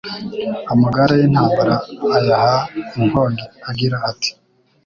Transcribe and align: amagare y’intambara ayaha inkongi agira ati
amagare 0.73 1.13
y’intambara 1.19 1.75
ayaha 2.17 2.55
inkongi 2.99 3.43
agira 3.69 3.97
ati 4.11 4.29